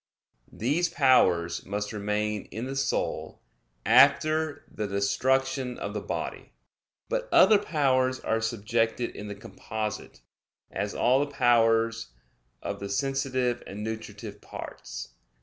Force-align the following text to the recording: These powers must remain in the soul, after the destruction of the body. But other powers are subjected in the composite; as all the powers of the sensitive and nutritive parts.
These 0.51 0.89
powers 0.89 1.63
must 1.63 1.93
remain 1.93 2.45
in 2.45 2.65
the 2.65 2.75
soul, 2.75 3.43
after 3.85 4.63
the 4.67 4.87
destruction 4.87 5.77
of 5.77 5.93
the 5.93 6.01
body. 6.01 6.53
But 7.07 7.29
other 7.31 7.59
powers 7.59 8.19
are 8.19 8.41
subjected 8.41 9.15
in 9.15 9.27
the 9.27 9.35
composite; 9.35 10.21
as 10.71 10.95
all 10.95 11.19
the 11.19 11.31
powers 11.31 12.07
of 12.63 12.79
the 12.79 12.89
sensitive 12.89 13.61
and 13.67 13.83
nutritive 13.83 14.41
parts. 14.41 15.09